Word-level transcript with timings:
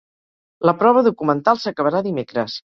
La 0.69 0.75
prova 0.79 1.05
documental 1.09 1.63
s’acabarà 1.67 2.05
dimecres. 2.11 2.61